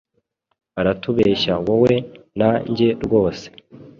Aratubeshya 0.79 1.53
wowe 1.65 1.93
na 2.39 2.49
njye 2.69 2.89
rwose. 3.03 3.45